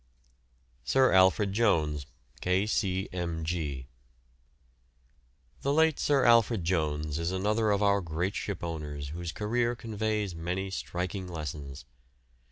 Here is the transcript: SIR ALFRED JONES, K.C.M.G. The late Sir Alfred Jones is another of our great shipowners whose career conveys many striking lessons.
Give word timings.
SIR 0.83 1.11
ALFRED 1.11 1.53
JONES, 1.53 2.07
K.C.M.G. 2.41 3.87
The 5.61 5.71
late 5.73 5.99
Sir 5.99 6.25
Alfred 6.25 6.63
Jones 6.63 7.19
is 7.19 7.29
another 7.31 7.69
of 7.69 7.83
our 7.83 8.01
great 8.01 8.33
shipowners 8.33 9.09
whose 9.09 9.31
career 9.31 9.75
conveys 9.75 10.33
many 10.33 10.71
striking 10.71 11.27
lessons. 11.27 11.85